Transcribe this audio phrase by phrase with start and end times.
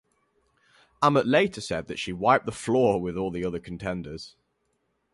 [1.03, 4.35] Amott later said that she wiped the floor with all the other contenders.